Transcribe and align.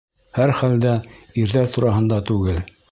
Һәр 0.37 0.53
хәлдә, 0.61 0.95
ирҙәр 1.43 1.71
тураһында 1.77 2.23
түгел. 2.33 2.65